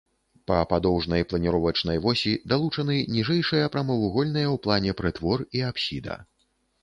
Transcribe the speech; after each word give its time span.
Па 0.51 0.55
падоўжнай 0.69 1.25
планіровачнай 1.33 1.99
восі 2.05 2.31
далучаны 2.53 2.95
ніжэйшыя 3.17 3.67
прамавугольныя 3.75 4.47
ў 4.55 4.65
плане 4.67 4.91
прытвор 5.03 5.45
і 5.61 5.65
апсіда. 5.69 6.19